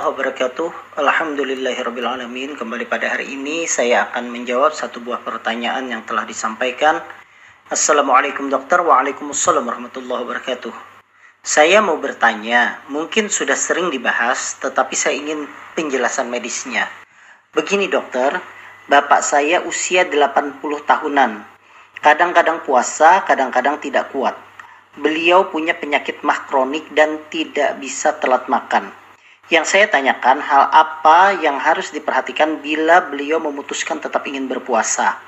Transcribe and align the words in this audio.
Warahmatullahi 0.00 0.32
wabarakatuh. 0.32 0.96
Alhamdulillahirrabbilalamin 0.96 2.56
Kembali 2.56 2.88
pada 2.88 3.12
hari 3.12 3.36
ini 3.36 3.68
saya 3.68 4.08
akan 4.08 4.32
menjawab 4.32 4.72
satu 4.72 4.96
buah 4.96 5.20
pertanyaan 5.20 5.92
yang 5.92 6.00
telah 6.08 6.24
disampaikan. 6.24 7.04
Assalamualaikum 7.68 8.48
dokter. 8.48 8.80
Waalaikumsalam 8.80 9.60
warahmatullahi 9.60 10.24
wabarakatuh. 10.24 10.72
Saya 11.44 11.84
mau 11.84 12.00
bertanya 12.00 12.80
Mungkin 12.88 13.28
sudah 13.28 13.52
sering 13.52 13.92
dibahas 13.92 14.56
Tetapi 14.64 14.96
saya 14.96 15.20
ingin 15.20 15.44
penjelasan 15.76 16.32
medisnya. 16.32 16.88
Begini 17.52 17.84
dokter. 17.84 18.40
Bapak 18.88 19.20
saya 19.20 19.60
usia 19.68 20.08
80 20.08 20.64
tahunan. 20.64 21.44
Kadang-kadang 22.00 22.64
puasa, 22.64 23.20
kadang-kadang 23.28 23.76
tidak 23.76 24.08
kuat. 24.16 24.32
Beliau 24.96 25.52
punya 25.52 25.76
penyakit 25.76 26.24
mah 26.24 26.48
kronik 26.48 26.88
dan 26.96 27.20
tidak 27.28 27.76
bisa 27.76 28.16
telat 28.16 28.48
makan. 28.48 28.96
Yang 29.50 29.66
saya 29.66 29.86
tanyakan 29.90 30.38
hal 30.38 30.70
apa 30.70 31.34
yang 31.42 31.58
harus 31.58 31.90
diperhatikan 31.90 32.62
bila 32.62 33.02
beliau 33.10 33.42
memutuskan 33.42 33.98
tetap 33.98 34.22
ingin 34.30 34.46
berpuasa. 34.46 35.18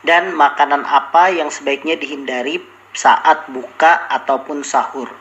Dan 0.00 0.32
makanan 0.32 0.88
apa 0.88 1.28
yang 1.28 1.52
sebaiknya 1.52 2.00
dihindari 2.00 2.64
saat 2.96 3.44
buka 3.52 4.08
ataupun 4.08 4.64
sahur. 4.64 5.12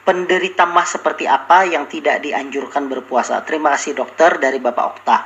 Penderita 0.00 0.64
mah 0.64 0.88
seperti 0.88 1.28
apa 1.28 1.68
yang 1.68 1.84
tidak 1.92 2.24
dianjurkan 2.24 2.88
berpuasa. 2.88 3.44
Terima 3.44 3.76
kasih 3.76 3.92
dokter 3.92 4.40
dari 4.40 4.56
Bapak 4.56 4.84
Okta. 4.96 5.16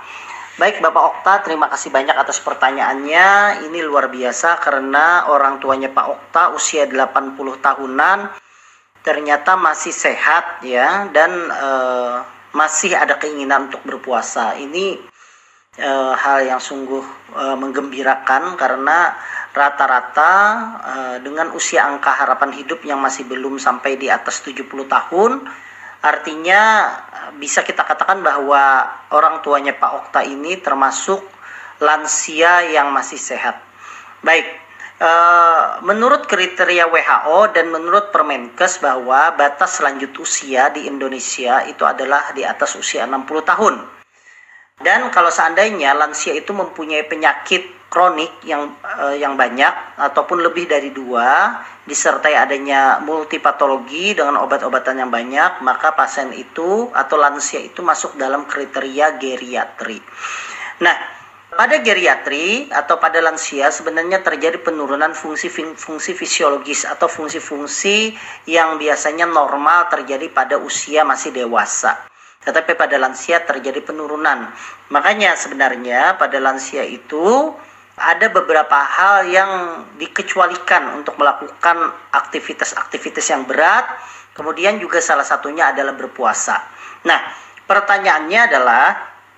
Baik 0.58 0.82
Bapak 0.82 1.04
Okta, 1.14 1.46
terima 1.46 1.70
kasih 1.70 1.94
banyak 1.94 2.14
atas 2.18 2.42
pertanyaannya. 2.42 3.62
Ini 3.70 3.78
luar 3.86 4.10
biasa 4.10 4.58
karena 4.58 5.30
orang 5.30 5.62
tuanya 5.62 5.94
Pak 5.94 6.06
Okta 6.10 6.42
usia 6.50 6.90
80 6.90 7.38
tahunan 7.38 8.18
ternyata 9.04 9.54
masih 9.60 9.92
sehat 9.92 10.64
ya 10.64 11.06
dan 11.12 11.30
uh, 11.52 12.33
masih 12.54 12.94
ada 12.94 13.18
keinginan 13.18 13.68
untuk 13.68 13.82
berpuasa. 13.82 14.54
Ini 14.54 14.96
uh, 15.82 16.14
hal 16.14 16.46
yang 16.46 16.62
sungguh 16.62 17.34
uh, 17.34 17.56
menggembirakan 17.58 18.54
karena 18.54 19.12
rata-rata 19.50 20.32
uh, 20.80 21.16
dengan 21.18 21.50
usia 21.52 21.84
angka 21.84 22.14
harapan 22.14 22.54
hidup 22.54 22.80
yang 22.86 23.02
masih 23.02 23.26
belum 23.26 23.58
sampai 23.58 23.98
di 23.98 24.06
atas 24.06 24.40
70 24.40 24.66
tahun 24.86 25.32
Artinya 26.04 26.60
bisa 27.40 27.64
kita 27.64 27.80
katakan 27.80 28.20
bahwa 28.20 28.84
orang 29.08 29.40
tuanya 29.40 29.72
Pak 29.72 29.90
Okta 30.04 30.20
ini 30.20 30.60
termasuk 30.60 31.24
lansia 31.80 32.60
yang 32.68 32.92
masih 32.92 33.16
sehat. 33.16 33.56
Baik, 34.20 34.44
e, 34.98 35.10
menurut 35.82 36.26
kriteria 36.26 36.90
WHO 36.90 37.54
dan 37.54 37.70
menurut 37.70 38.10
Permenkes 38.14 38.78
bahwa 38.78 39.34
batas 39.34 39.78
lanjut 39.82 40.14
usia 40.20 40.70
di 40.70 40.86
Indonesia 40.86 41.62
itu 41.66 41.82
adalah 41.82 42.30
di 42.32 42.42
atas 42.46 42.74
usia 42.78 43.06
60 43.06 43.50
tahun. 43.50 43.74
Dan 44.74 45.06
kalau 45.14 45.30
seandainya 45.30 45.94
lansia 45.94 46.34
itu 46.34 46.50
mempunyai 46.50 47.06
penyakit 47.06 47.86
kronik 47.94 48.42
yang 48.42 48.74
uh, 48.82 49.14
yang 49.14 49.38
banyak 49.38 49.70
ataupun 49.94 50.42
lebih 50.42 50.66
dari 50.66 50.90
dua 50.90 51.62
disertai 51.86 52.34
adanya 52.34 52.98
multipatologi 52.98 54.18
dengan 54.18 54.42
obat-obatan 54.42 54.98
yang 54.98 55.14
banyak 55.14 55.62
maka 55.62 55.94
pasien 55.94 56.34
itu 56.34 56.90
atau 56.90 57.14
lansia 57.14 57.62
itu 57.62 57.86
masuk 57.86 58.18
dalam 58.18 58.50
kriteria 58.50 59.14
geriatri. 59.14 60.02
Nah, 60.82 60.96
pada 61.54 61.78
geriatri 61.80 62.66
atau 62.70 62.98
pada 62.98 63.22
lansia 63.22 63.70
sebenarnya 63.70 64.20
terjadi 64.20 64.58
penurunan 64.58 65.14
fungsi-fungsi 65.14 66.12
fisiologis 66.14 66.82
atau 66.86 67.06
fungsi-fungsi 67.06 68.14
yang 68.50 68.76
biasanya 68.76 69.24
normal 69.30 69.86
terjadi 69.90 70.30
pada 70.34 70.58
usia 70.58 71.06
masih 71.06 71.30
dewasa. 71.30 72.06
Tetapi 72.44 72.76
pada 72.76 73.00
lansia 73.00 73.40
terjadi 73.40 73.80
penurunan. 73.80 74.52
Makanya 74.92 75.32
sebenarnya 75.38 76.20
pada 76.20 76.36
lansia 76.42 76.84
itu 76.84 77.56
ada 77.94 78.26
beberapa 78.28 78.74
hal 78.74 79.30
yang 79.30 79.50
dikecualikan 79.96 80.98
untuk 80.98 81.16
melakukan 81.16 81.94
aktivitas-aktivitas 82.12 83.24
yang 83.30 83.48
berat. 83.48 83.86
Kemudian 84.34 84.82
juga 84.82 84.98
salah 84.98 85.24
satunya 85.24 85.70
adalah 85.70 85.94
berpuasa. 85.94 86.58
Nah, 87.06 87.20
pertanyaannya 87.64 88.40
adalah 88.50 88.84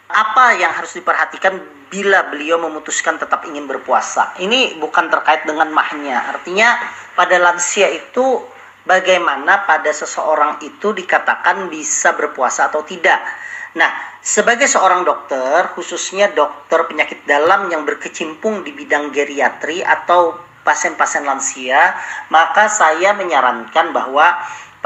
apa 0.08 0.56
yang 0.56 0.72
harus 0.72 0.96
diperhatikan 0.96 1.75
bila 1.86 2.26
beliau 2.26 2.58
memutuskan 2.58 3.18
tetap 3.18 3.46
ingin 3.46 3.64
berpuasa? 3.70 4.34
Ini 4.42 4.78
bukan 4.82 5.06
terkait 5.10 5.46
dengan 5.46 5.70
mahnya. 5.70 6.34
Artinya 6.34 6.78
pada 7.14 7.38
lansia 7.38 7.90
itu 7.90 8.42
bagaimana 8.86 9.66
pada 9.66 9.90
seseorang 9.90 10.62
itu 10.62 10.94
dikatakan 10.94 11.66
bisa 11.70 12.14
berpuasa 12.14 12.70
atau 12.70 12.86
tidak. 12.86 13.18
Nah, 13.76 13.92
sebagai 14.24 14.64
seorang 14.64 15.04
dokter, 15.04 15.68
khususnya 15.76 16.32
dokter 16.32 16.88
penyakit 16.88 17.28
dalam 17.28 17.68
yang 17.68 17.84
berkecimpung 17.84 18.64
di 18.64 18.72
bidang 18.72 19.12
geriatri 19.12 19.84
atau 19.84 20.32
pasien-pasien 20.64 21.22
lansia, 21.22 21.94
maka 22.32 22.66
saya 22.66 23.14
menyarankan 23.14 23.94
bahwa 23.94 24.34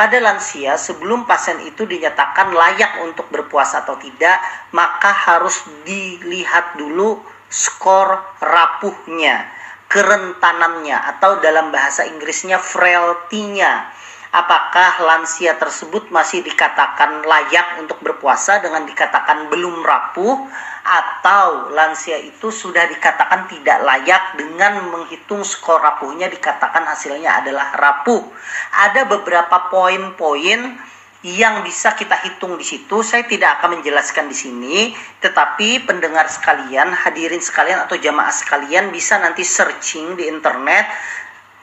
pada 0.01 0.17
lansia 0.17 0.81
sebelum 0.81 1.29
pasien 1.29 1.61
itu 1.61 1.85
dinyatakan 1.85 2.57
layak 2.57 3.05
untuk 3.05 3.29
berpuasa 3.29 3.85
atau 3.85 4.01
tidak, 4.01 4.41
maka 4.73 5.13
harus 5.13 5.61
dilihat 5.85 6.81
dulu 6.81 7.21
skor 7.53 8.17
rapuhnya, 8.41 9.45
kerentanannya 9.93 10.97
atau 10.97 11.45
dalam 11.45 11.69
bahasa 11.69 12.09
Inggrisnya 12.09 12.57
frailty-nya 12.57 14.00
apakah 14.31 15.03
lansia 15.03 15.59
tersebut 15.59 16.15
masih 16.15 16.47
dikatakan 16.47 17.27
layak 17.27 17.83
untuk 17.83 17.99
berpuasa 17.99 18.63
dengan 18.63 18.87
dikatakan 18.87 19.51
belum 19.51 19.83
rapuh 19.83 20.47
atau 20.81 21.75
lansia 21.75 22.17
itu 22.23 22.49
sudah 22.49 22.87
dikatakan 22.87 23.51
tidak 23.51 23.83
layak 23.83 24.39
dengan 24.39 24.87
menghitung 24.89 25.43
skor 25.43 25.83
rapuhnya 25.83 26.31
dikatakan 26.31 26.87
hasilnya 26.87 27.43
adalah 27.43 27.75
rapuh. 27.75 28.23
Ada 28.71 29.05
beberapa 29.11 29.69
poin-poin 29.69 30.79
yang 31.21 31.61
bisa 31.61 31.93
kita 31.93 32.17
hitung 32.25 32.57
di 32.57 32.65
situ. 32.65 33.05
Saya 33.05 33.29
tidak 33.29 33.61
akan 33.61 33.83
menjelaskan 33.83 34.33
di 34.33 34.37
sini, 34.37 34.77
tetapi 35.21 35.85
pendengar 35.85 36.31
sekalian, 36.33 36.97
hadirin 36.97 37.45
sekalian 37.45 37.85
atau 37.85 38.01
jamaah 38.01 38.33
sekalian 38.33 38.89
bisa 38.89 39.21
nanti 39.21 39.45
searching 39.45 40.17
di 40.17 40.33
internet 40.33 40.89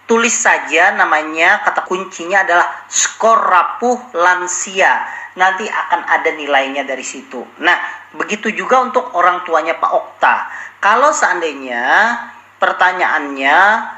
tulis 0.07 0.33
saja 0.33 0.95
namanya 0.95 1.61
kata 1.67 1.83
kuncinya 1.83 2.41
adalah 2.47 2.67
skor 2.87 3.37
rapuh 3.37 4.15
lansia. 4.15 5.03
Nanti 5.37 5.69
akan 5.69 6.01
ada 6.09 6.33
nilainya 6.33 6.81
dari 6.87 7.05
situ. 7.05 7.45
Nah 7.61 7.77
begitu 8.15 8.49
juga 8.49 8.81
untuk 8.81 9.13
orang 9.13 9.45
tuanya 9.45 9.77
Pak 9.77 9.91
Okta. 9.93 10.35
Kalau 10.81 11.13
seandainya 11.13 12.17
pertanyaannya 12.57 13.57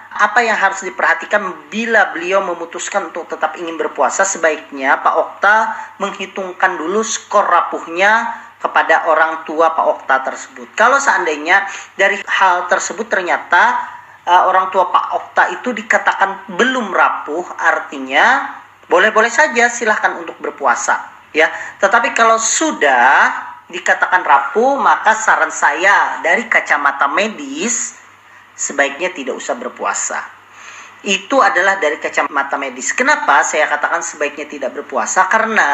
apa 0.09 0.39
yang 0.41 0.57
harus 0.57 0.83
diperhatikan 0.83 1.69
bila 1.71 2.11
beliau 2.11 2.43
memutuskan 2.43 3.13
untuk 3.13 3.29
tetap 3.29 3.55
ingin 3.55 3.79
berpuasa? 3.79 4.25
Sebaiknya 4.25 4.99
Pak 4.99 5.15
Okta 5.15 5.55
menghitungkan 6.01 6.75
dulu 6.75 7.05
skor 7.05 7.47
rapuhnya 7.47 8.27
kepada 8.59 9.07
orang 9.07 9.47
tua 9.47 9.71
Pak 9.71 9.85
Okta 9.87 10.15
tersebut. 10.27 10.67
Kalau 10.75 10.99
seandainya 10.99 11.63
dari 11.95 12.19
hal 12.27 12.67
tersebut 12.67 13.07
ternyata 13.07 13.79
uh, 14.25 14.43
orang 14.49 14.73
tua 14.73 14.89
Pak 14.89 15.05
Okta 15.15 15.43
itu 15.55 15.71
dikatakan 15.71 16.51
belum 16.57 16.91
rapuh, 16.91 17.45
artinya 17.55 18.57
boleh-boleh 18.89 19.29
saja 19.29 19.69
silahkan 19.69 20.17
untuk 20.17 20.35
berpuasa, 20.41 20.97
ya. 21.31 21.47
Tetapi 21.77 22.17
kalau 22.17 22.41
sudah 22.41 23.29
dikatakan 23.69 24.25
rapuh, 24.25 24.81
maka 24.81 25.13
saran 25.13 25.53
saya 25.53 26.19
dari 26.25 26.49
kacamata 26.49 27.05
medis 27.05 28.01
sebaiknya 28.57 29.13
tidak 29.13 29.37
usah 29.37 29.55
berpuasa. 29.55 30.19
Itu 30.99 31.39
adalah 31.39 31.79
dari 31.79 31.95
kacamata 31.95 32.59
medis. 32.59 32.91
Kenapa 32.91 33.39
saya 33.47 33.71
katakan 33.71 34.03
sebaiknya 34.03 34.51
tidak 34.51 34.75
berpuasa? 34.75 35.31
Karena 35.31 35.71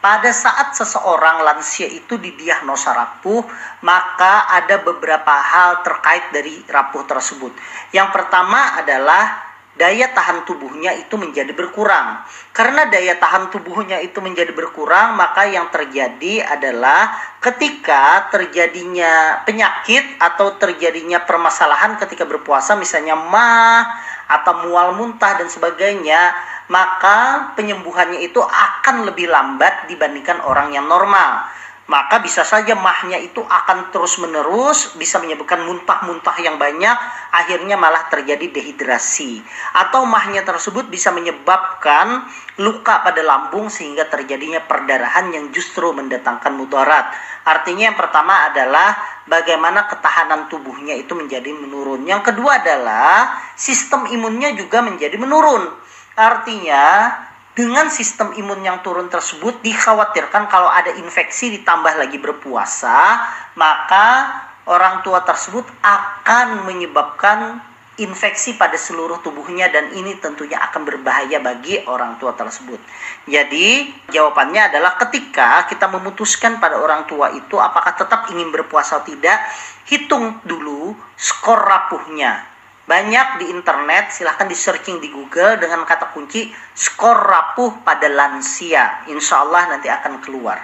pada 0.00 0.30
saat 0.30 0.76
seseorang 0.76 1.42
lansia 1.42 1.88
itu 1.88 2.20
didiagnosa 2.20 2.94
rapuh, 2.94 3.42
maka 3.82 4.46
ada 4.52 4.78
beberapa 4.84 5.34
hal 5.34 5.82
terkait 5.82 6.30
dari 6.30 6.62
rapuh 6.68 7.02
tersebut. 7.08 7.50
Yang 7.90 8.08
pertama 8.14 8.78
adalah 8.78 9.46
daya 9.76 10.08
tahan 10.16 10.48
tubuhnya 10.48 10.96
itu 10.96 11.14
menjadi 11.20 11.52
berkurang. 11.52 12.24
Karena 12.50 12.88
daya 12.88 13.20
tahan 13.20 13.52
tubuhnya 13.52 14.00
itu 14.00 14.18
menjadi 14.24 14.50
berkurang, 14.56 15.14
maka 15.14 15.44
yang 15.44 15.68
terjadi 15.68 16.48
adalah 16.48 17.12
ketika 17.44 18.32
terjadinya 18.32 19.44
penyakit 19.44 20.16
atau 20.16 20.56
terjadinya 20.56 21.22
permasalahan 21.22 22.00
ketika 22.00 22.24
berpuasa, 22.24 22.74
misalnya 22.74 23.14
mah 23.14 23.84
atau 24.26 24.66
mual 24.66 24.96
muntah 24.98 25.38
dan 25.38 25.46
sebagainya, 25.46 26.34
maka 26.66 27.50
penyembuhannya 27.54 28.26
itu 28.26 28.42
akan 28.42 29.06
lebih 29.06 29.30
lambat 29.30 29.86
dibandingkan 29.86 30.42
orang 30.42 30.74
yang 30.74 30.86
normal. 30.90 31.46
maka 31.86 32.18
bisa 32.18 32.42
saja 32.42 32.74
mahnya 32.74 33.14
itu 33.22 33.38
akan 33.38 33.94
terus 33.94 34.18
menerus 34.18 34.98
bisa 34.98 35.22
menyebabkan 35.22 35.62
muntah-muntah 35.62 36.34
yang 36.42 36.58
banyak 36.58 36.98
akhirnya 37.30 37.78
malah 37.78 38.10
terjadi 38.10 38.50
dehidrasi. 38.50 39.38
Atau 39.70 40.02
mahnya 40.02 40.42
tersebut 40.42 40.90
bisa 40.90 41.14
menyebabkan 41.14 42.26
luka 42.58 43.06
pada 43.06 43.22
lambung 43.22 43.70
sehingga 43.70 44.10
terjadinya 44.10 44.66
perdarahan 44.66 45.30
yang 45.30 45.54
justru 45.54 45.94
mendatangkan 45.94 46.58
mudarat. 46.58 47.06
Artinya 47.46 47.94
yang 47.94 47.98
pertama 47.98 48.50
adalah 48.50 48.98
bagaimana 49.30 49.86
ketahanan 49.86 50.50
tubuhnya 50.50 50.98
itu 50.98 51.14
menjadi 51.14 51.54
menurun. 51.54 52.02
Yang 52.02 52.34
kedua 52.34 52.66
adalah 52.66 53.30
sistem 53.54 54.10
imunnya 54.10 54.58
juga 54.58 54.82
menjadi 54.82 55.14
menurun 55.14 55.85
artinya 56.16 57.12
dengan 57.56 57.88
sistem 57.88 58.36
imun 58.36 58.60
yang 58.60 58.84
turun 58.84 59.08
tersebut 59.08 59.64
dikhawatirkan 59.64 60.48
kalau 60.48 60.68
ada 60.68 60.92
infeksi 60.96 61.56
ditambah 61.56 61.96
lagi 61.96 62.20
berpuasa, 62.20 63.24
maka 63.56 64.28
orang 64.68 65.00
tua 65.00 65.24
tersebut 65.24 65.64
akan 65.80 66.68
menyebabkan 66.68 67.60
infeksi 67.96 68.60
pada 68.60 68.76
seluruh 68.76 69.24
tubuhnya 69.24 69.72
dan 69.72 69.88
ini 69.96 70.20
tentunya 70.20 70.60
akan 70.68 70.84
berbahaya 70.84 71.40
bagi 71.40 71.80
orang 71.88 72.20
tua 72.20 72.36
tersebut. 72.36 72.76
Jadi, 73.24 73.88
jawabannya 74.12 74.68
adalah 74.68 75.00
ketika 75.00 75.64
kita 75.64 75.88
memutuskan 75.88 76.60
pada 76.60 76.76
orang 76.76 77.08
tua 77.08 77.32
itu 77.32 77.56
apakah 77.56 77.96
tetap 77.96 78.28
ingin 78.28 78.52
berpuasa 78.52 79.00
atau 79.00 79.08
tidak, 79.08 79.40
hitung 79.88 80.44
dulu 80.44 80.92
skor 81.16 81.56
rapuhnya 81.56 82.55
banyak 82.86 83.42
di 83.42 83.46
internet, 83.50 84.14
silahkan 84.14 84.46
di 84.46 84.54
searching 84.54 85.02
di 85.02 85.10
Google 85.10 85.58
dengan 85.58 85.82
kata 85.82 86.14
kunci 86.14 86.54
skor 86.70 87.18
rapuh 87.18 87.82
pada 87.82 88.06
lansia. 88.06 89.02
Insya 89.10 89.42
Allah 89.42 89.74
nanti 89.74 89.90
akan 89.90 90.22
keluar. 90.22 90.62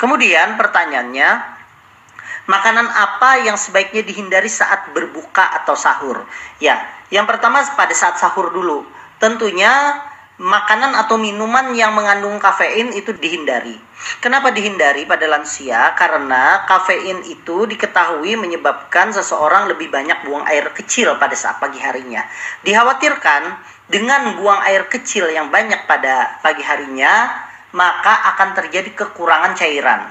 Kemudian 0.00 0.56
pertanyaannya, 0.56 1.28
makanan 2.48 2.88
apa 2.88 3.44
yang 3.44 3.60
sebaiknya 3.60 4.00
dihindari 4.00 4.48
saat 4.48 4.88
berbuka 4.96 5.44
atau 5.60 5.76
sahur? 5.76 6.24
Ya, 6.56 6.80
yang 7.12 7.28
pertama 7.28 7.60
pada 7.76 7.92
saat 7.92 8.16
sahur 8.16 8.48
dulu. 8.48 8.88
Tentunya 9.20 10.00
makanan 10.38 10.94
atau 10.94 11.18
minuman 11.18 11.74
yang 11.74 11.90
mengandung 11.98 12.38
kafein 12.38 12.94
itu 12.94 13.10
dihindari. 13.10 13.74
Kenapa 14.22 14.54
dihindari 14.54 15.02
pada 15.02 15.26
lansia? 15.26 15.98
Karena 15.98 16.62
kafein 16.70 17.26
itu 17.26 17.66
diketahui 17.66 18.38
menyebabkan 18.38 19.10
seseorang 19.10 19.66
lebih 19.66 19.90
banyak 19.90 20.22
buang 20.22 20.46
air 20.46 20.70
kecil 20.70 21.18
pada 21.18 21.34
saat 21.34 21.58
pagi 21.58 21.82
harinya. 21.82 22.22
Dikhawatirkan 22.62 23.42
dengan 23.90 24.38
buang 24.38 24.62
air 24.70 24.86
kecil 24.86 25.26
yang 25.26 25.50
banyak 25.50 25.90
pada 25.90 26.38
pagi 26.38 26.62
harinya, 26.62 27.34
maka 27.74 28.30
akan 28.34 28.54
terjadi 28.54 28.94
kekurangan 28.94 29.58
cairan. 29.58 30.06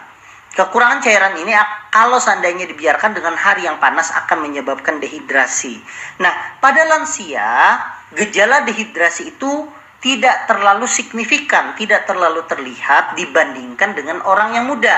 Kekurangan 0.58 1.00
cairan 1.00 1.38
ini 1.40 1.54
kalau 1.94 2.20
seandainya 2.20 2.68
dibiarkan 2.68 3.16
dengan 3.16 3.38
hari 3.38 3.64
yang 3.64 3.80
panas 3.80 4.12
akan 4.12 4.44
menyebabkan 4.44 4.98
dehidrasi. 5.00 5.80
Nah, 6.20 6.34
pada 6.60 6.84
lansia, 6.84 7.78
gejala 8.18 8.66
dehidrasi 8.66 9.38
itu 9.38 9.70
tidak 9.98 10.46
terlalu 10.46 10.86
signifikan, 10.86 11.74
tidak 11.74 12.06
terlalu 12.06 12.46
terlihat 12.46 13.18
dibandingkan 13.18 13.98
dengan 13.98 14.22
orang 14.24 14.54
yang 14.54 14.70
muda. 14.70 14.94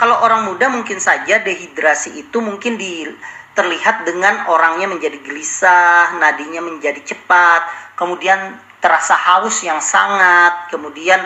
Kalau 0.00 0.24
orang 0.24 0.48
muda 0.48 0.72
mungkin 0.72 0.96
saja 0.96 1.42
dehidrasi 1.44 2.16
itu 2.16 2.40
mungkin 2.40 2.80
di, 2.80 3.04
terlihat 3.52 4.08
dengan 4.08 4.48
orangnya 4.48 4.88
menjadi 4.88 5.20
gelisah, 5.20 6.16
nadinya 6.16 6.64
menjadi 6.64 7.02
cepat, 7.04 7.92
kemudian 7.98 8.56
terasa 8.78 9.18
haus 9.18 9.60
yang 9.66 9.82
sangat, 9.82 10.70
kemudian 10.70 11.18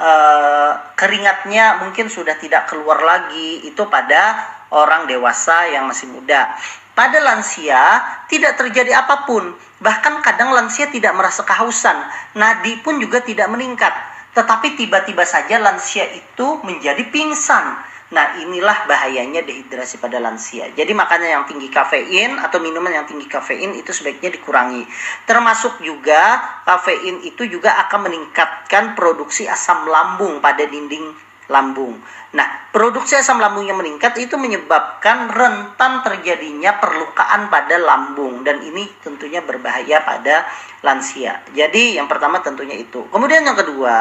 eh, 0.00 0.72
keringatnya 0.96 1.84
mungkin 1.84 2.08
sudah 2.08 2.40
tidak 2.40 2.72
keluar 2.72 3.04
lagi. 3.04 3.68
Itu 3.68 3.86
pada 3.92 4.48
orang 4.72 5.04
dewasa 5.04 5.68
yang 5.68 5.86
masih 5.86 6.08
muda. 6.08 6.56
Pada 6.96 7.16
lansia 7.22 8.02
tidak 8.28 8.60
terjadi 8.60 9.00
apa 9.00 9.24
pun, 9.24 9.56
bahkan 9.80 10.20
kadang 10.20 10.52
lansia 10.52 10.90
tidak 10.90 11.16
merasa 11.16 11.46
kehausan, 11.46 11.96
nadi 12.36 12.76
pun 12.82 13.00
juga 13.00 13.22
tidak 13.24 13.48
meningkat. 13.48 13.94
Tetapi 14.36 14.76
tiba-tiba 14.78 15.24
saja 15.24 15.58
lansia 15.58 16.06
itu 16.12 16.46
menjadi 16.62 17.02
pingsan. 17.08 17.89
Nah, 18.10 18.42
inilah 18.42 18.90
bahayanya 18.90 19.46
dehidrasi 19.46 20.02
pada 20.02 20.18
lansia. 20.18 20.66
Jadi 20.74 20.90
makanya 20.90 21.30
yang 21.30 21.44
tinggi 21.46 21.70
kafein 21.70 22.42
atau 22.42 22.58
minuman 22.58 22.90
yang 22.90 23.06
tinggi 23.06 23.30
kafein 23.30 23.70
itu 23.78 23.94
sebaiknya 23.94 24.34
dikurangi. 24.34 24.82
Termasuk 25.30 25.78
juga 25.78 26.42
kafein 26.66 27.22
itu 27.22 27.46
juga 27.46 27.78
akan 27.86 28.10
meningkatkan 28.10 28.98
produksi 28.98 29.46
asam 29.46 29.86
lambung 29.86 30.42
pada 30.42 30.66
dinding 30.66 31.14
lambung. 31.46 32.02
Nah, 32.34 32.70
produksi 32.74 33.14
asam 33.14 33.38
lambung 33.38 33.66
yang 33.66 33.78
meningkat 33.78 34.18
itu 34.18 34.34
menyebabkan 34.34 35.30
rentan 35.30 36.02
terjadinya 36.02 36.82
perlukaan 36.82 37.46
pada 37.46 37.78
lambung 37.78 38.42
dan 38.42 38.58
ini 38.62 38.90
tentunya 39.02 39.38
berbahaya 39.38 40.02
pada 40.02 40.50
lansia. 40.82 41.46
Jadi, 41.54 41.98
yang 41.98 42.10
pertama 42.10 42.42
tentunya 42.42 42.74
itu. 42.74 43.06
Kemudian 43.10 43.46
yang 43.46 43.58
kedua 43.58 43.98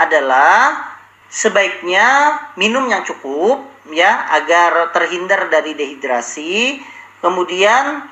adalah 0.00 0.96
sebaiknya 1.28 2.36
minum 2.56 2.88
yang 2.88 3.04
cukup 3.04 3.68
ya 3.92 4.32
agar 4.40 4.92
terhindar 4.96 5.52
dari 5.52 5.76
dehidrasi. 5.76 6.80
Kemudian 7.20 8.04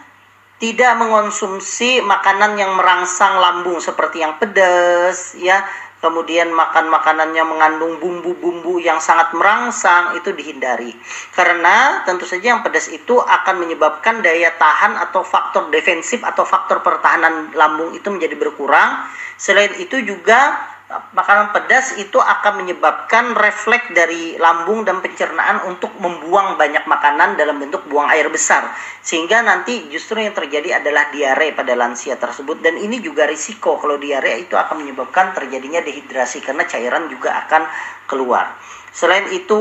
tidak 0.57 0.97
mengonsumsi 0.97 2.01
makanan 2.01 2.57
yang 2.57 2.73
merangsang 2.77 3.37
lambung 3.37 3.81
seperti 3.81 4.25
yang 4.25 4.41
pedas 4.41 5.37
ya. 5.37 5.65
Kemudian 5.97 6.53
makan 6.53 6.93
makanannya 6.93 7.41
mengandung 7.49 7.97
bumbu-bumbu 7.97 8.79
yang 8.85 9.01
sangat 9.01 9.33
merangsang 9.33 10.13
itu 10.15 10.29
dihindari. 10.37 10.93
Karena 11.33 12.05
tentu 12.05 12.29
saja 12.29 12.53
yang 12.53 12.61
pedas 12.61 12.93
itu 12.93 13.17
akan 13.17 13.65
menyebabkan 13.65 14.21
daya 14.21 14.53
tahan 14.61 14.93
atau 15.09 15.25
faktor 15.25 15.73
defensif 15.73 16.21
atau 16.21 16.45
faktor 16.45 16.85
pertahanan 16.85 17.49
lambung 17.57 17.97
itu 17.97 18.13
menjadi 18.13 18.37
berkurang. 18.37 19.09
Selain 19.41 19.73
itu 19.81 20.05
juga 20.05 20.76
makanan 20.87 21.51
pedas 21.51 21.99
itu 21.99 22.15
akan 22.23 22.63
menyebabkan 22.63 23.35
refleks 23.35 23.91
dari 23.91 24.39
lambung 24.39 24.87
dan 24.87 25.03
pencernaan 25.03 25.67
untuk 25.67 25.91
membuang 25.99 26.55
banyak 26.55 26.87
makanan 26.87 27.35
dalam 27.35 27.59
bentuk 27.59 27.83
buang 27.91 28.07
air 28.07 28.31
besar. 28.31 28.71
Sehingga 29.03 29.43
nanti 29.43 29.91
justru 29.91 30.23
yang 30.23 30.31
terjadi 30.31 30.79
adalah 30.79 31.11
diare 31.11 31.51
pada 31.59 31.75
lansia 31.75 32.15
tersebut. 32.15 32.63
Dan 32.63 32.79
ini 32.79 33.03
juga 33.03 33.27
risiko. 33.27 33.83
Kalau 33.83 33.99
diare 33.99 34.39
itu 34.39 34.55
akan 34.55 34.87
menyebabkan 34.87 35.35
terjadinya 35.35 35.83
dehidrasi. 35.83 36.39
Karena 36.39 36.63
cairan 36.63 37.11
juga 37.11 37.35
akan 37.47 37.67
keluar. 38.07 38.55
Selain 38.95 39.27
itu 39.35 39.59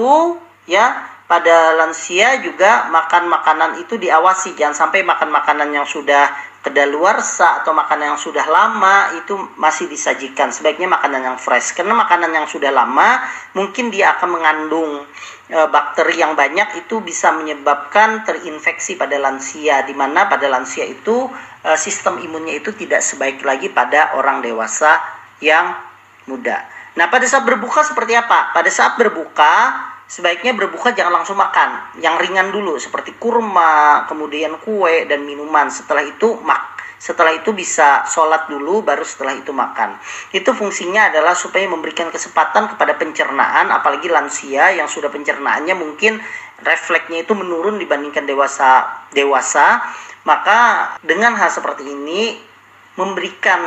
ya 0.70 1.10
pada 1.26 1.74
lansia 1.74 2.38
juga 2.46 2.86
makan 2.94 3.34
makanan 3.34 3.72
itu 3.82 3.98
diawasi. 3.98 4.54
Jangan 4.54 4.78
sampai 4.78 5.02
makan 5.02 5.34
makanan 5.34 5.74
yang 5.74 5.90
sudah 5.90 6.30
kedaluarsa 6.66 7.62
atau 7.62 7.78
makanan 7.78 8.18
yang 8.18 8.22
sudah 8.22 8.42
lama 8.50 9.14
itu 9.22 9.38
masih 9.62 9.86
disajikan 9.86 10.50
sebaiknya 10.50 10.90
makanan 10.90 11.22
yang 11.22 11.38
fresh 11.38 11.78
karena 11.78 11.94
makanan 11.94 12.34
yang 12.34 12.50
sudah 12.50 12.74
lama 12.74 13.22
mungkin 13.54 13.94
dia 13.94 14.18
akan 14.18 14.34
mengandung 14.34 15.06
e, 15.46 15.60
bakteri 15.70 16.26
yang 16.26 16.34
banyak 16.34 16.82
itu 16.82 17.06
bisa 17.06 17.30
menyebabkan 17.38 18.26
terinfeksi 18.26 18.98
pada 18.98 19.22
lansia 19.22 19.86
di 19.86 19.94
mana 19.94 20.26
pada 20.26 20.50
lansia 20.50 20.90
itu 20.90 21.30
e, 21.62 21.70
sistem 21.78 22.18
imunnya 22.18 22.58
itu 22.58 22.74
tidak 22.74 23.06
sebaik 23.06 23.46
lagi 23.46 23.70
pada 23.70 24.18
orang 24.18 24.42
dewasa 24.42 24.98
yang 25.46 25.78
muda. 26.26 26.66
Nah, 26.98 27.12
pada 27.12 27.28
saat 27.30 27.46
berbuka 27.46 27.86
seperti 27.86 28.18
apa? 28.18 28.56
Pada 28.56 28.72
saat 28.74 28.98
berbuka 28.98 29.54
sebaiknya 30.06 30.54
berbuka 30.54 30.94
jangan 30.94 31.22
langsung 31.22 31.38
makan. 31.38 32.00
Yang 32.02 32.16
ringan 32.28 32.50
dulu 32.54 32.78
seperti 32.78 33.18
kurma 33.18 34.06
kemudian 34.10 34.58
kue 34.62 35.06
dan 35.10 35.26
minuman. 35.26 35.70
Setelah 35.70 36.06
itu 36.06 36.40
mak 36.42 36.76
setelah 36.96 37.36
itu 37.38 37.52
bisa 37.52 38.08
sholat 38.08 38.48
dulu 38.50 38.82
baru 38.82 39.04
setelah 39.04 39.36
itu 39.36 39.52
makan. 39.52 40.00
Itu 40.32 40.56
fungsinya 40.56 41.14
adalah 41.14 41.38
supaya 41.38 41.68
memberikan 41.70 42.10
kesempatan 42.10 42.72
kepada 42.74 42.98
pencernaan 42.98 43.70
apalagi 43.70 44.10
lansia 44.10 44.74
yang 44.74 44.90
sudah 44.90 45.12
pencernaannya 45.12 45.76
mungkin 45.76 46.18
refleksnya 46.64 47.28
itu 47.28 47.36
menurun 47.36 47.78
dibandingkan 47.78 48.26
dewasa 48.26 49.06
dewasa. 49.14 49.86
Maka 50.26 50.98
dengan 51.06 51.38
hal 51.38 51.54
seperti 51.54 51.86
ini 51.86 52.42
memberikan 52.96 53.62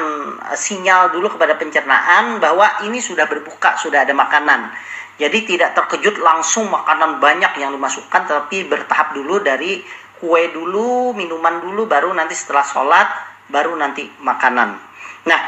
sinyal 0.57 1.13
dulu 1.13 1.37
kepada 1.37 1.55
pencernaan 1.61 2.41
bahwa 2.41 2.83
ini 2.89 2.99
sudah 2.99 3.29
berbuka, 3.29 3.77
sudah 3.77 4.03
ada 4.03 4.17
makanan. 4.17 4.73
Jadi 5.19 5.39
tidak 5.51 5.75
terkejut 5.75 6.23
langsung 6.23 6.71
makanan 6.71 7.19
banyak 7.19 7.59
yang 7.59 7.75
dimasukkan, 7.75 8.23
tapi 8.31 8.71
bertahap 8.71 9.19
dulu 9.19 9.43
dari 9.43 9.83
kue 10.23 10.51
dulu, 10.55 11.11
minuman 11.11 11.59
dulu, 11.59 11.91
baru 11.91 12.15
nanti 12.15 12.39
setelah 12.39 12.63
sholat, 12.63 13.09
baru 13.51 13.75
nanti 13.75 14.07
makanan. 14.23 14.79
Nah, 15.27 15.41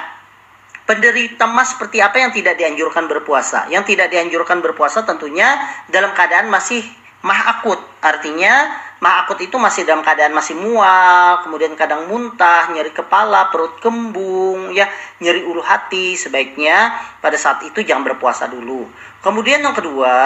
penderita 0.90 1.46
mas 1.46 1.78
seperti 1.78 2.02
apa 2.02 2.18
yang 2.18 2.34
tidak 2.34 2.58
dianjurkan 2.58 3.06
berpuasa? 3.06 3.70
Yang 3.70 3.94
tidak 3.94 4.10
dianjurkan 4.10 4.58
berpuasa 4.58 5.06
tentunya 5.06 5.54
dalam 5.86 6.10
keadaan 6.18 6.50
masih 6.50 6.82
mah 7.22 7.58
akut, 7.58 7.78
artinya 8.02 8.74
mah 9.00 9.24
akut 9.24 9.40
itu 9.40 9.56
masih 9.56 9.88
dalam 9.88 10.04
keadaan 10.04 10.36
masih 10.36 10.54
mual, 10.60 11.40
kemudian 11.44 11.72
kadang 11.72 12.04
muntah, 12.06 12.68
nyeri 12.72 12.92
kepala, 12.92 13.48
perut 13.48 13.80
kembung, 13.80 14.76
ya 14.76 14.88
nyeri 15.24 15.44
ulu 15.44 15.64
hati. 15.64 16.20
Sebaiknya 16.20 16.92
pada 17.24 17.40
saat 17.40 17.64
itu 17.64 17.80
jangan 17.80 18.04
berpuasa 18.04 18.46
dulu. 18.46 18.84
Kemudian 19.24 19.64
yang 19.64 19.72
kedua, 19.72 20.20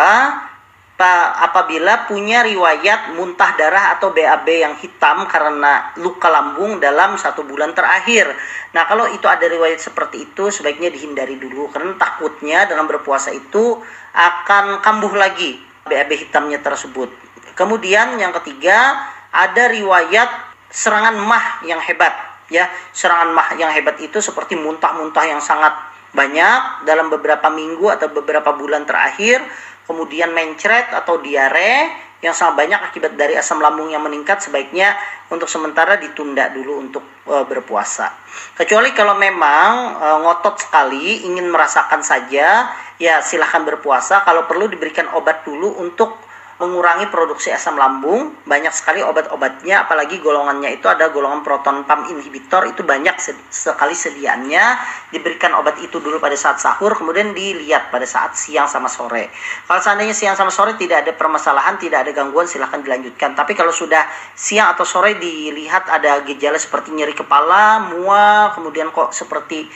apabila 1.43 2.07
punya 2.07 2.47
riwayat 2.47 3.19
muntah 3.19 3.59
darah 3.59 3.99
atau 3.99 4.15
BAB 4.15 4.47
yang 4.47 4.75
hitam 4.79 5.27
karena 5.27 5.91
luka 5.99 6.31
lambung 6.31 6.79
dalam 6.79 7.19
satu 7.19 7.43
bulan 7.43 7.75
terakhir. 7.75 8.31
Nah, 8.71 8.87
kalau 8.87 9.11
itu 9.11 9.27
ada 9.27 9.43
riwayat 9.43 9.83
seperti 9.83 10.31
itu, 10.31 10.55
sebaiknya 10.55 10.95
dihindari 10.95 11.35
dulu 11.35 11.67
karena 11.75 11.99
takutnya 11.99 12.71
dalam 12.71 12.87
berpuasa 12.87 13.35
itu 13.35 13.83
akan 14.15 14.79
kambuh 14.87 15.15
lagi 15.19 15.59
BAB 15.83 16.11
hitamnya 16.15 16.63
tersebut. 16.63 17.11
Kemudian 17.55 18.19
yang 18.19 18.35
ketiga, 18.43 18.99
ada 19.31 19.71
riwayat 19.71 20.31
serangan 20.71 21.15
mah 21.19 21.63
yang 21.67 21.79
hebat, 21.83 22.15
ya. 22.51 22.67
Serangan 22.91 23.31
mah 23.35 23.49
yang 23.59 23.71
hebat 23.71 23.99
itu 24.03 24.19
seperti 24.19 24.59
muntah-muntah 24.59 25.25
yang 25.27 25.43
sangat 25.43 25.75
banyak 26.15 26.87
dalam 26.87 27.11
beberapa 27.11 27.51
minggu 27.51 27.91
atau 27.91 28.07
beberapa 28.07 28.55
bulan 28.55 28.87
terakhir 28.87 29.43
kemudian 29.85 30.33
mencret 30.33 30.89
atau 30.95 31.21
diare 31.21 31.93
yang 32.25 32.33
sangat 32.33 32.65
banyak 32.65 32.81
akibat 32.81 33.21
dari 33.21 33.37
asam 33.37 33.61
lambung 33.61 33.93
yang 33.93 34.01
meningkat 34.01 34.41
sebaiknya 34.41 34.97
untuk 35.29 35.45
sementara 35.45 36.01
ditunda 36.01 36.49
dulu 36.49 36.81
untuk 36.81 37.05
e, 37.29 37.45
berpuasa. 37.45 38.17
Kecuali 38.57 38.97
kalau 38.97 39.13
memang 39.13 40.01
e, 40.01 40.07
ngotot 40.25 40.57
sekali 40.57 41.29
ingin 41.29 41.53
merasakan 41.53 42.01
saja 42.01 42.73
ya 42.97 43.21
silahkan 43.21 43.69
berpuasa 43.69 44.25
kalau 44.25 44.49
perlu 44.49 44.73
diberikan 44.73 45.13
obat 45.13 45.45
dulu 45.45 45.77
untuk 45.85 46.24
mengurangi 46.63 47.11
produksi 47.11 47.51
asam 47.51 47.75
lambung. 47.75 48.35
Banyak 48.47 48.71
sekali 48.71 49.03
obat-obatnya 49.03 49.87
apalagi 49.89 50.23
golongannya 50.23 50.79
itu 50.79 50.87
ada 50.87 51.11
golongan 51.11 51.43
proton 51.43 51.83
pump 51.89 52.07
inhibitor. 52.11 52.67
Itu 52.71 52.87
banyak 52.87 53.17
sekali 53.51 53.95
sediaannya 53.97 54.65
diberikan 55.11 55.55
obat 55.59 55.81
itu 55.83 55.99
dulu 55.99 56.23
pada 56.23 56.39
saat 56.39 56.63
sahur 56.63 56.95
kemudian 56.95 57.35
dilihat 57.35 57.91
pada 57.91 58.07
saat 58.07 58.39
siang 58.39 58.71
sama 58.71 58.87
sore. 58.87 59.31
Kalau 59.67 59.81
seandainya 59.83 60.15
siang 60.15 60.39
sama 60.39 60.55
sore 60.55 60.79
tidak 60.79 61.07
ada 61.07 61.13
permasalahan 61.15 61.79
tidak 61.81 62.07
ada 62.07 62.11
gangguan 62.15 62.47
silahkan 62.47 62.83
dilanjutkan. 62.83 63.35
Tapi 63.35 63.53
kalau 63.59 63.75
sudah 63.75 64.07
siang 64.39 64.71
atau 64.75 64.87
sore 64.87 65.19
dilihat 65.19 65.91
ada 65.91 66.23
gejala 66.23 66.59
seperti 66.59 66.95
nyeri 66.95 67.17
kepala 67.17 67.91
mual 67.91 68.55
kemudian 68.55 68.95
kok 68.95 69.11
seperti 69.11 69.67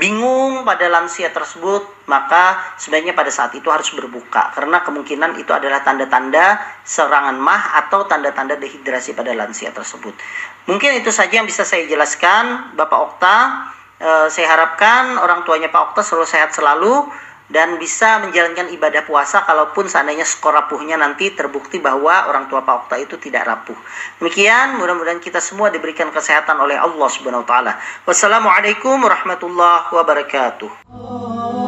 bingung 0.00 0.64
pada 0.64 0.88
lansia 0.88 1.28
tersebut, 1.28 2.08
maka 2.08 2.76
sebaiknya 2.80 3.12
pada 3.12 3.28
saat 3.28 3.52
itu 3.52 3.68
harus 3.68 3.92
berbuka 3.92 4.52
karena 4.56 4.80
kemungkinan 4.80 5.36
itu 5.36 5.52
adalah 5.52 5.84
tanda-tanda 5.84 6.56
serangan 6.80 7.36
mah 7.36 7.76
atau 7.84 8.08
tanda-tanda 8.08 8.56
dehidrasi 8.56 9.12
pada 9.12 9.36
lansia 9.36 9.68
tersebut. 9.68 10.16
Mungkin 10.64 10.96
itu 10.96 11.12
saja 11.12 11.42
yang 11.42 11.48
bisa 11.48 11.66
saya 11.68 11.84
jelaskan, 11.84 12.72
Bapak 12.72 12.98
Okta. 12.98 13.36
Eh, 14.02 14.28
saya 14.34 14.50
harapkan 14.50 15.14
orang 15.20 15.46
tuanya 15.46 15.70
Pak 15.70 15.92
Okta 15.92 16.02
selalu 16.02 16.26
sehat 16.26 16.50
selalu 16.50 17.06
dan 17.52 17.76
bisa 17.76 18.16
menjalankan 18.24 18.72
ibadah 18.72 19.04
puasa 19.04 19.44
kalaupun 19.44 19.84
seandainya 19.84 20.24
skor 20.24 20.56
rapuhnya 20.56 20.96
nanti 20.96 21.28
terbukti 21.36 21.76
bahwa 21.76 22.32
orang 22.32 22.48
tua 22.48 22.64
Pak 22.64 22.88
Okta 22.88 22.96
itu 22.96 23.20
tidak 23.20 23.44
rapuh. 23.44 23.76
Demikian, 24.16 24.80
mudah-mudahan 24.80 25.20
kita 25.20 25.38
semua 25.38 25.68
diberikan 25.68 26.08
kesehatan 26.08 26.56
oleh 26.56 26.80
Allah 26.80 27.08
Subhanahu 27.12 27.44
wa 27.44 27.48
taala. 27.48 27.72
Wassalamualaikum 28.08 28.96
warahmatullahi 28.96 29.92
wabarakatuh. 29.92 31.61